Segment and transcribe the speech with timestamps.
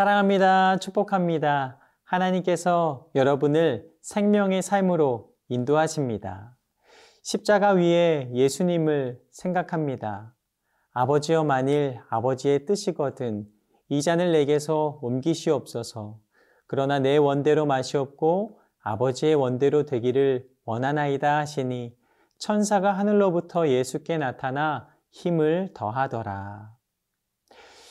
[0.00, 0.78] 사랑합니다.
[0.78, 1.78] 축복합니다.
[2.04, 6.56] 하나님께서 여러분을 생명의 삶으로 인도하십니다.
[7.22, 10.34] 십자가 위에 예수님을 생각합니다.
[10.94, 13.46] 아버지여 만일 아버지의 뜻이거든
[13.90, 16.18] 이 잔을 내게서 옮기시옵소서.
[16.66, 21.94] 그러나 내 원대로 마시옵고 아버지의 원대로 되기를 원하나이다 하시니
[22.38, 26.70] 천사가 하늘로부터 예수께 나타나 힘을 더하더라.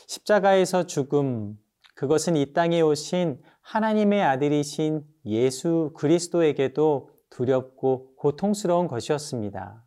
[0.07, 1.59] 십자가에서 죽음,
[1.99, 9.83] 그것은 이 땅에 오신 하나님의 아들이신 예수 그리스도에게도 두렵고 고통스러운 것이었습니다.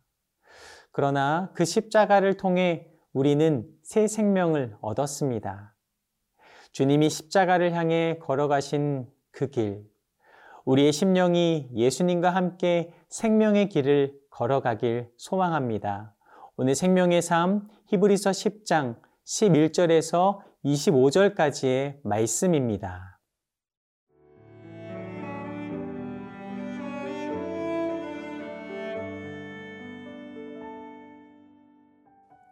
[0.91, 5.75] 그러나 그 십자가를 통해 우리는 새 생명을 얻었습니다.
[6.71, 9.83] 주님이 십자가를 향해 걸어가신 그 길,
[10.65, 16.13] 우리의 심령이 예수님과 함께 생명의 길을 걸어가길 소망합니다.
[16.57, 23.19] 오늘 생명의 삶 히브리서 10장 11절에서 25절까지의 말씀입니다.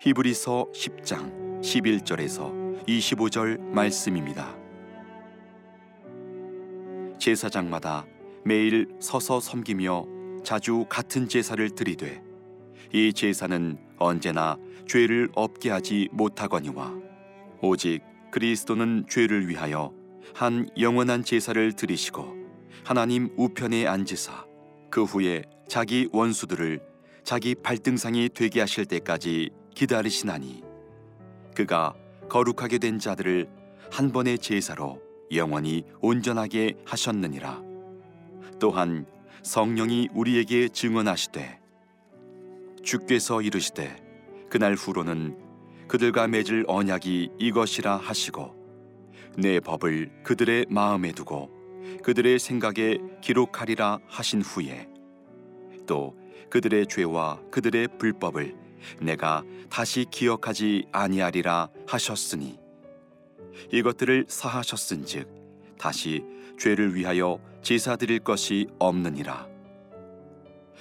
[0.01, 4.57] 히브리서 10장 11절에서 25절 말씀입니다.
[7.17, 8.05] 제사장마다
[8.43, 10.05] 매일 서서 섬기며
[10.43, 12.21] 자주 같은 제사를 드리되
[12.91, 17.10] 이 제사는 언제나 죄를 없게 하지 못하거니와
[17.61, 19.93] 오직 그리스도는 죄를 위하여
[20.33, 22.35] 한 영원한 제사를 드리시고
[22.83, 24.45] 하나님 우편에 앉으사
[24.89, 26.81] 그 후에 자기 원수들을
[27.23, 30.63] 자기 발등상이 되게 하실 때까지 기다리시나니
[31.55, 31.93] 그가
[32.29, 33.49] 거룩하게 된 자들을
[33.91, 35.01] 한 번의 제사로
[35.33, 37.61] 영원히 온전하게 하셨느니라.
[38.59, 39.05] 또한
[39.43, 41.59] 성령이 우리에게 증언하시되
[42.83, 43.95] 주께서 이르시되
[44.50, 45.41] 그날 후로는
[45.91, 48.56] 그들과 맺을 언약이 이것이라 하시고
[49.35, 51.50] 내 법을 그들의 마음에 두고
[52.02, 54.88] 그들의 생각에 기록하리라 하신 후에
[55.85, 56.16] 또
[56.50, 58.56] 그들의 죄와 그들의 불법을
[59.01, 62.57] 내가 다시 기억하지 아니하리라 하셨으니
[63.74, 65.28] 이것들을 사하셨은즉
[65.78, 66.24] 다시
[66.57, 69.46] 죄를 위하여 제사 드릴 것이 없느니라.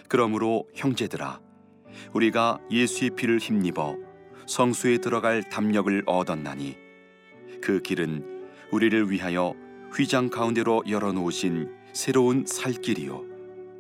[0.07, 1.41] 그러므로 형제들아
[2.13, 4.10] 우리가 예수의 피를 힘입어
[4.51, 6.77] 성수에 들어갈 담력을 얻었나니
[7.63, 9.55] 그 길은 우리를 위하여
[9.95, 13.25] 휘장 가운데로 열어놓으신 새로운 살길이요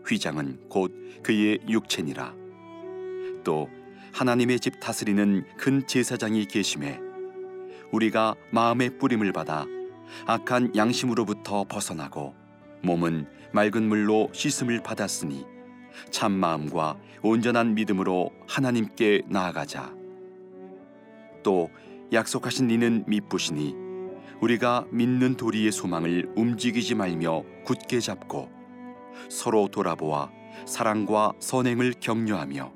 [0.07, 0.93] 휘장은 곧
[1.25, 2.37] 그의 육체니라
[3.43, 3.69] 또
[4.13, 7.01] 하나님의 집 다스리는 큰 제사장이 계심에
[7.91, 9.67] 우리가 마음의 뿌림을 받아
[10.27, 12.33] 악한 양심으로부터 벗어나고
[12.83, 15.45] 몸은 맑은 물로 씻음을 받았으니
[16.13, 20.00] 참 마음과 온전한 믿음으로 하나님께 나아가자.
[21.43, 21.71] 또
[22.12, 23.75] 약속하신 이는 미쁘시니
[24.41, 28.49] 우리가 믿는 도리의 소망을 움직이지 말며 굳게 잡고
[29.28, 30.31] 서로 돌아보아
[30.65, 32.73] 사랑과 선행을 격려하며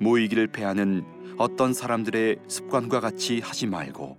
[0.00, 1.04] 모이기를 패하는
[1.38, 4.16] 어떤 사람들의 습관과 같이 하지 말고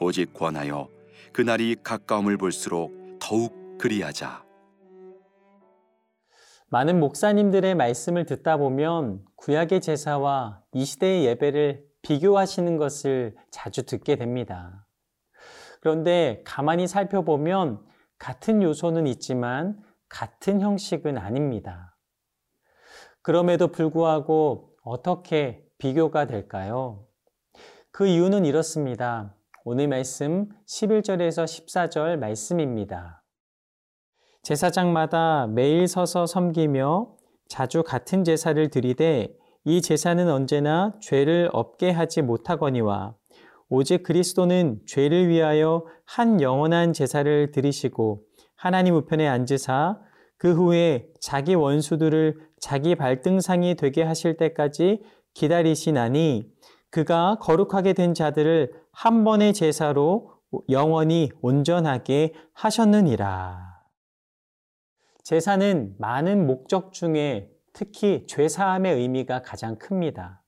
[0.00, 0.88] 오직 권하여
[1.32, 4.44] 그날이 가까움을 볼수록 더욱 그리하자.
[6.68, 14.86] 많은 목사님들의 말씀을 듣다 보면 구약의 제사와 이 시대의 예배를 비교하시는 것을 자주 듣게 됩니다.
[15.80, 17.84] 그런데 가만히 살펴보면
[18.16, 21.96] 같은 요소는 있지만 같은 형식은 아닙니다.
[23.22, 27.08] 그럼에도 불구하고 어떻게 비교가 될까요?
[27.90, 29.34] 그 이유는 이렇습니다.
[29.64, 33.24] 오늘 말씀 11절에서 14절 말씀입니다.
[34.42, 37.16] 제사장마다 매일 서서 섬기며
[37.48, 39.36] 자주 같은 제사를 드리되
[39.68, 43.16] 이 제사는 언제나 죄를 없게 하지 못하거니와
[43.68, 48.22] 오직 그리스도는 죄를 위하여 한 영원한 제사를 드리시고
[48.54, 49.98] 하나님 우편에 앉으사
[50.38, 55.02] 그 후에 자기 원수들을 자기 발등상이 되게 하실 때까지
[55.34, 56.48] 기다리시나니
[56.90, 60.30] 그가 거룩하게 된 자들을 한 번의 제사로
[60.70, 63.82] 영원히 온전하게 하셨느니라.
[65.24, 70.42] 제사는 많은 목적 중에 특히 죄사함의 의미가 가장 큽니다.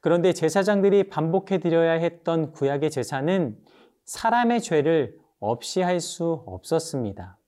[0.00, 3.56] 그런데 제사장들이 반복해 드려야 했던 구약의 제사는
[4.04, 7.38] 사람의 죄를 없이 할 수 없었습니다.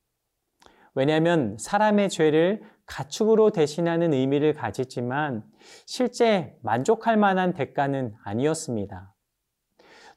[0.95, 5.43] 왜냐하면 사람의 죄를 가축으로 대신하는 의미를 가지지만
[5.85, 9.13] 실제 만족할 만한 대가는 아니었습니다.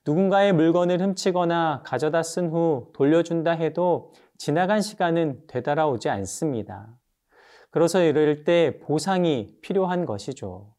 [0.06, 6.96] 누군가의 물건을 훔치거나 가져다 쓴 후 돌려준다 해도 지나간 시간은 되돌아오지 않습니다.
[7.76, 10.74] 그래서 이럴 때 보상이 필요한 것이죠.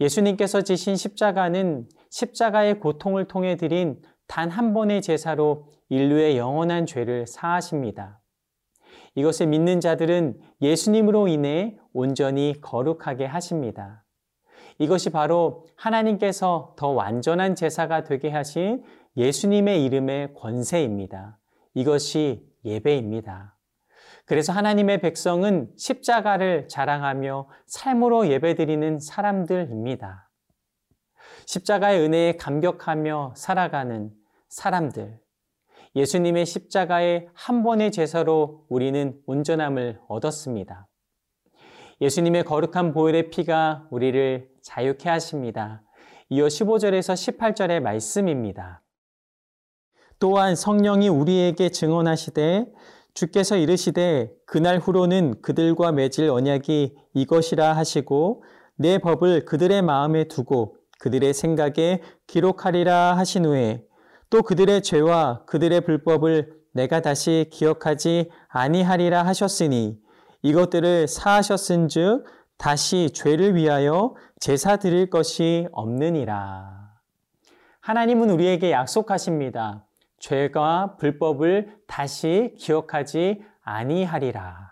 [0.00, 8.22] 예수님께서 지신 십자가는 십자가의 고통을 통해 드린 단 한 번의 제사로 인류의 영원한 죄를 사하십니다.
[9.14, 14.06] 이것을 믿는 자들은 예수님으로 인해 온전히 거룩하게 하십니다.
[14.78, 18.82] 이것이 바로 하나님께서 더 완전한 제사가 되게 하신
[19.18, 21.38] 예수님의 이름의 권세입니다.
[21.74, 23.59] 이것이 예배입니다.
[24.30, 30.30] 그래서 하나님의 백성은 십자가를 자랑하며 삶으로 예배드리는 사람들입니다.
[31.46, 34.12] 십자가의 은혜에 감격하며 살아가는
[34.48, 35.18] 사람들.
[35.96, 40.86] 예수님의 십자가의 한 번의 제사로 우리는 온전함을 얻었습니다.
[42.00, 45.82] 예수님의 거룩한 보혈의 피가 우리를 자유케 하십니다.
[46.28, 48.80] 이어 15절에서 18절의 말씀입니다.
[50.20, 52.66] 또한 성령이 우리에게 증언하시되
[53.14, 58.44] 주께서 이르시되 그날 후로는 그들과 맺을 언약이 이것이라 하시고
[58.76, 63.84] 내 법을 그들의 마음에 두고 그들의 생각에 기록하리라 하신 후에
[64.28, 69.98] 또 그들의 죄와 그들의 불법을 내가 다시 기억하지 아니하리라 하셨으니
[70.42, 72.24] 이것들을 사하셨은즉
[72.56, 76.90] 다시 죄를 위하여 제사 드릴 것이 없느니라.
[77.80, 79.86] 하나님은 우리에게 약속하십니다.
[80.20, 84.70] 죄가 불법을 다시 기억하지 아니하리라.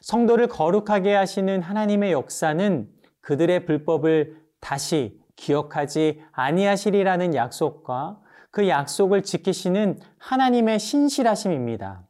[0.00, 2.88] 성도를 거룩하게 하시는 하나님의 역사는
[3.20, 12.06] 그들의 불법을 다시 기억하지 아니하시리라는 약속과 그 약속을 지키시는 하나님의 신실하심입니다.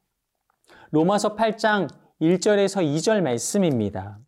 [0.91, 1.89] 로마서 8장
[2.21, 4.19] 1절에서 2절 말씀입니다.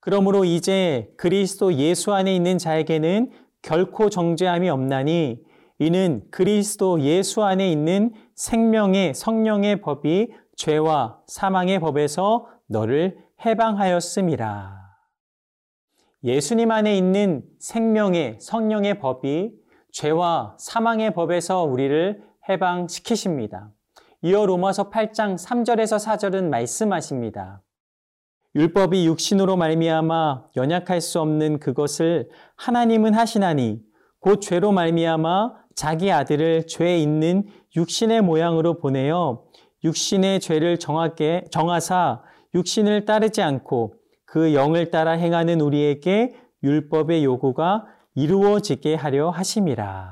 [0.00, 3.30] 그러므로 이제 그리스도 예수 안에 있는 자에게는
[3.62, 5.47] 결코 정죄함이 없나니
[5.78, 14.76] 이는 그리스도 예수 안에 있는 생명의 성령의 법이 죄와 사망의 법에서 너를 해방하였음이라.
[16.24, 19.52] 예수님 안에 있는 생명의 성령의 법이
[19.92, 23.70] 죄와 사망의 법에서 우리를 해방시키십니다.
[24.22, 27.62] 이어 로마서 8장 3절에서 4절은 말씀하십니다.
[28.56, 33.80] 율법이 육신으로 말미암아 연약할 수 없는 그것을 하나님은 하시나니
[34.18, 37.44] 곧 죄로 말미암아 자기 아들을 죄 있는
[37.76, 39.44] 육신의 모양으로 보내어
[39.84, 43.94] 육신의 죄를 정하게 정하사 육신을 따르지 않고
[44.24, 46.34] 그 영을 따라 행하는 우리에게
[46.64, 47.86] 율법의 요구가
[48.16, 50.10] 이루어지게 하려 하심이라.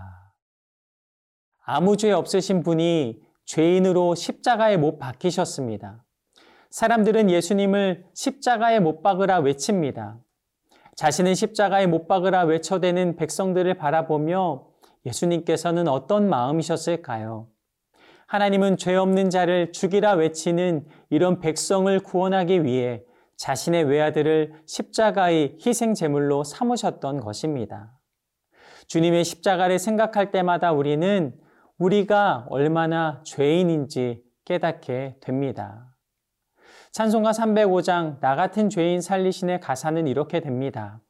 [1.64, 6.04] 아무 죄 없으신 분이 죄인으로 십자가에 못 박히셨습니다.
[6.70, 10.20] 사람들은 예수님을 십자가에 못 박으라 외칩니다.
[10.94, 14.75] 자신은 십자가에 못 박으라 외쳐대는 백성들을 바라보며
[15.06, 17.48] 예수님께서는 어떤 마음이셨을까요?
[18.26, 23.04] 하나님은 죄 없는 자를 죽이라 외치는 이런 백성을 구원하기 위해
[23.36, 27.92] 자신의 외아들을 십자가의 희생 제물로 삼으셨던 것입니다.
[28.88, 31.34] 주님의 십자가를 생각할 때마다 우리는
[31.78, 35.94] 우리가 얼마나 죄인인지 깨닫게 됩니다.
[36.92, 41.00] 찬송가 305장 나 같은 죄인 살리신의 가사는 이렇게 됩니다.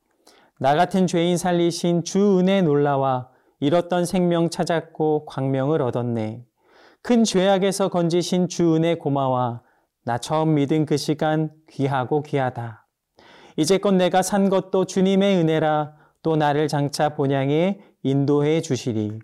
[0.58, 3.28] 나 같은 죄인 살리신 주 은혜 놀라와
[3.60, 6.44] 잃었던 생명 찾았고 광명을 얻었네.
[7.02, 9.62] 큰 죄악에서 건지신 주 은혜 고마와
[10.04, 12.86] 나 처음 믿은 그 시간 귀하고 귀하다.
[13.56, 19.18] 이제껏 내가 산 것도 주님의 은혜라 또 나를 장차 본향에 인도해 주시리.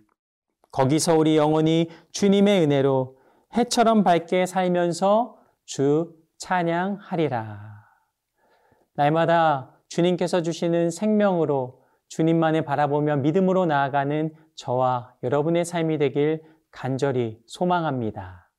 [0.70, 3.16] 거기서 우리 영원히 주님의 은혜로
[3.56, 7.60] 해처럼 밝게 살면서 주 찬양하리라.
[8.94, 11.81] 날마다 주님께서 주시는 생명으로
[12.12, 18.50] 주님만을 바라보며 믿음으로 나아가는 저와 여러분의 삶이 되길 간절히 소망합니다.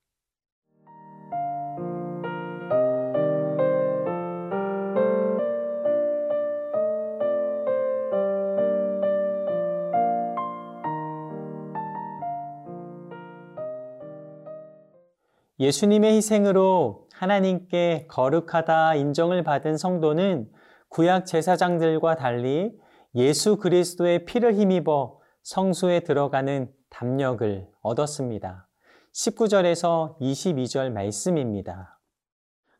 [15.59, 20.49] 예수님의 희생으로 하나님께 거룩하다 인정을 받은 성도는
[20.89, 22.81] 구약 제사장들과 달리
[23.15, 28.67] 예수 그리스도의 피를 힘입어 성수에 들어가는 담력을 얻었습니다.
[29.13, 31.99] 19절에서 22절 말씀입니다.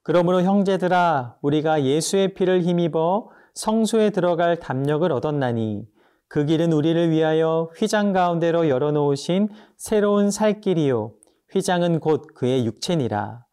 [0.01, 5.87] 그러므로 형제들아 우리가 예수의 피를 힘입어 성수에 들어갈 담력을 얻었나니
[6.27, 11.13] 그 길은 우리를 위하여 휘장 가운데로 열어놓으신 새로운 살 길이요
[11.51, 13.45] 휘장은 곧 그의 육체니라.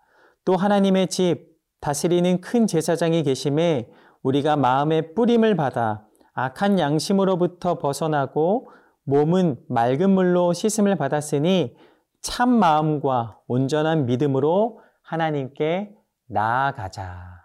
[0.46, 3.90] 또 하나님의 집 다스리는 큰 제사장이 계심에
[4.22, 6.06] 우리가 마음의 뿌림을 받아
[6.44, 8.70] 악한 양심으로부터 벗어나고
[9.04, 11.76] 몸은 맑은 물로 씻음을 받았으니
[12.22, 15.94] 참 마음과 온전한 믿음으로 하나님께
[16.28, 17.40] 나아가자.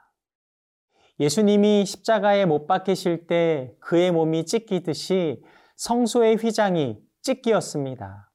[1.19, 5.41] 예수님이 십자가에 못 박히실 때 그의 몸이 찢기듯이
[5.77, 8.31] 성소의 휘장이 찍기였습니다.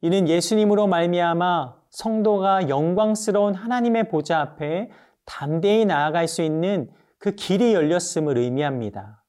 [0.00, 4.90] 이는 예수님으로 말미암아 성도가 영광스러운 하나님의 보좌 앞에
[5.24, 9.23] 담대히 나아갈 수 있는 그 길이 열렸음을 의미합니다.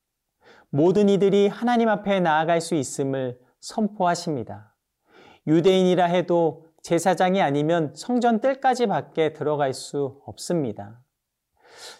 [0.76, 4.76] 모든 이들이 하나님 앞에 나아갈 수 있음을 선포하십니다.
[5.48, 11.00] 유대인이라 해도 제사장이 아니면 성전 뜰까지 밖에 들어갈 수 없습니다.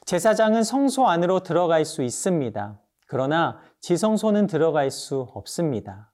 [0.04, 2.82] 제사장은 성소 안으로 들어갈 수 있습니다.
[3.08, 6.12] 그러나 지성소는 들어갈 수 없습니다.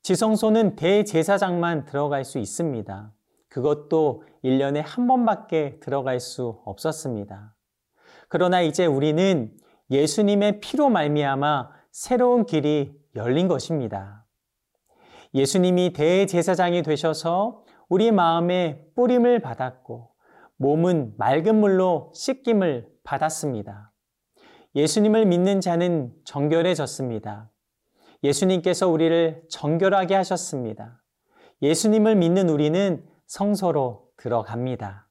[0.00, 3.12] 지성소는 대제사장만 들어갈 수 있습니다.
[3.50, 7.54] 그것도 1년에 한 번밖에 들어갈 수 없었습니다.
[8.30, 9.54] 그러나 이제 우리는
[9.90, 14.26] 예수님의 피로 말미암아 새로운 길이 열린 것입니다.
[15.32, 20.10] 예수님이 대제사장이 되셔서 우리 마음에 뿌림을 받았고
[20.56, 23.92] 몸은 맑은 물로 씻김을 받았습니다.
[24.74, 27.48] 예수님을 믿는 자는 정결해졌습니다.
[28.24, 31.00] 예수님께서 우리를 정결하게 하셨습니다.
[31.62, 35.06] 예수님을 믿는 우리는 성소로 들어갑니다.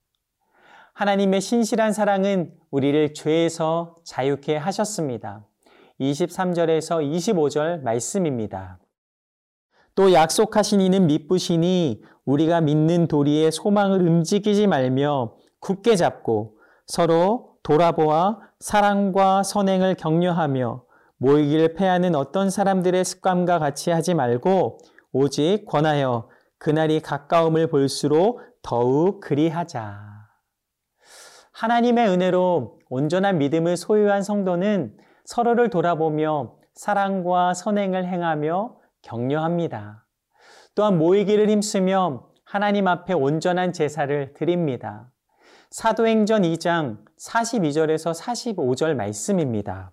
[0.91, 5.45] 하나님의 신실한 사랑은 우리를 죄에서 자유케 하셨습니다.
[5.99, 8.79] 23절에서 25절 말씀입니다.
[9.95, 16.57] 또 약속하신 이는 믿부시니 우리가 믿는 도리의 소망을 움직이지 말며 굳게 잡고
[16.87, 20.83] 서로 돌아보아 사랑과 선행을 격려하며
[21.17, 24.79] 모이기를 패하는 어떤 사람들의 습관과 같이 하지 말고
[25.11, 30.13] 오직 권하여 그날이 가까움을 볼수록 더욱 그리하자.
[31.51, 40.05] 하나님의 은혜로 온전한 믿음을 소유한 성도는 서로를 돌아보며 사랑과 선행을 행하며 격려합니다.
[40.75, 45.11] 또한 모이기를 힘쓰며 하나님 앞에 온전한 제사를 드립니다.
[45.69, 49.91] 사도행전 2장 42절에서 45절 말씀입니다.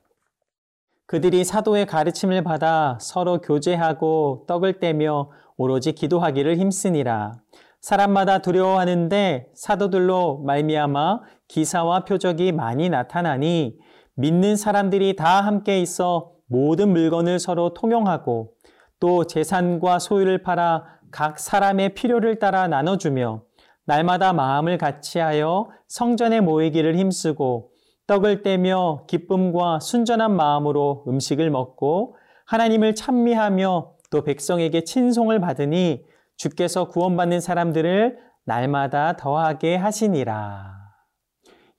[1.06, 7.32] 그들이 사도의 가르침을 받아 서로 교제하고 떡을 떼며 오로지 기도하기를 힘쓰니라.
[7.80, 13.78] 사람마다 두려워하는데 사도들로 말미암아 기사와 표적이 많이 나타나니
[14.14, 18.52] 믿는 사람들이 다 함께 있어 모든 물건을 서로 통용하고
[18.98, 23.42] 또 재산과 소유를 팔아 각 사람의 필요를 따라 나눠주며
[23.86, 27.70] 날마다 마음을 같이하여 성전에 모이기를 힘쓰고
[28.06, 36.04] 떡을 떼며 기쁨과 순전한 마음으로 음식을 먹고 하나님을 찬미하며 또 백성에게 친송을 받으니
[36.36, 40.79] 주께서 구원받는 사람들을 날마다 더하게 하시니라.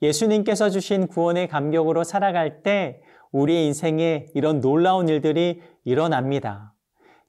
[0.02, 6.74] 예수님께서 주신 구원의 감격으로 살아갈 때 우리의 인생에 이런 놀라운 일들이 일어납니다.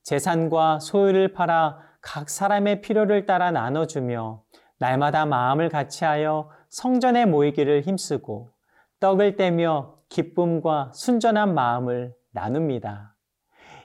[0.01, 4.43] 재산과 소유를 팔아 각 사람의 필요를 따라 나눠주며
[4.79, 8.51] 날마다 마음을 같이하여 성전에 모이기를 힘쓰고
[8.99, 13.15] 떡을 떼며 기쁨과 순전한 마음을 나눕니다.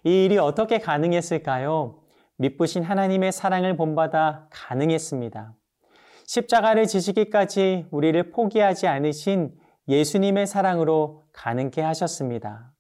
[0.05, 2.01] 이 일이 어떻게 가능했을까요?
[2.37, 5.55] 믿부신 하나님의 사랑을 본받아 가능했습니다.
[6.29, 9.51] 십자가를 지시기까지 우리를 포기하지 않으신
[9.89, 12.71] 예수님의 사랑으로 가능케 하셨습니다.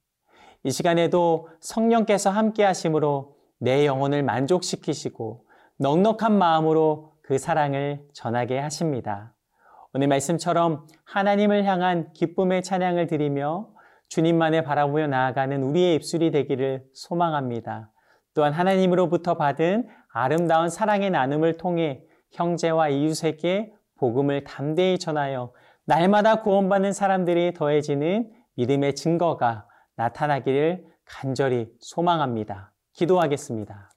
[0.65, 5.47] 이 시간에도 성령께서 함께 하심으로 내 영혼을 만족시키시고
[5.79, 9.35] 넉넉한 마음으로 그 사랑을 전하게 하십니다.
[9.95, 13.71] 오늘 말씀처럼 하나님을 향한 기쁨의 찬양을 드리며
[14.11, 17.93] 주님만을 바라보며 나아가는 우리의 입술이 되기를 소망합니다.
[18.35, 22.03] 또한 하나님으로부터 받은 아름다운 사랑의 나눔을 통해
[22.33, 25.53] 형제와 이웃에게 복음을 담대히 전하여
[25.85, 29.67] 날마다 구원받는 사람들이 더해지는 믿음의 증거가
[29.97, 32.73] 나타나기를 간절히 소망합니다.
[32.93, 33.91] 기도하겠습니다.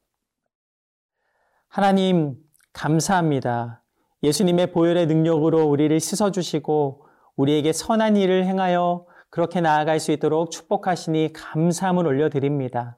[1.68, 2.36] 하나님,
[2.74, 3.84] 감사합니다.
[4.24, 12.06] 예수님의 보혈의 능력으로 우리를 씻어주시고 우리에게 선한 일을 행하여 그렇게 나아갈 수 있도록 축복하시니 감사함을
[12.06, 12.98] 올려드립니다.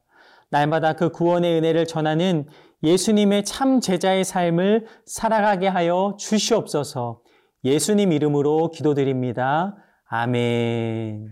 [0.49, 2.47] 날마다 그 구원의 은혜를 전하는
[2.83, 7.21] 예수님의 참 제자의 삶을 살아가게 하여 주시옵소서
[7.63, 9.75] 예수님 이름으로 기도드립니다.
[10.09, 11.29] 아멘.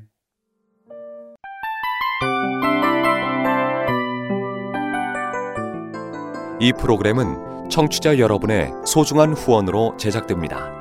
[6.61, 10.80] 이 프로그램은 청취자 여러분의 소중한 후원으로 제작됩니다.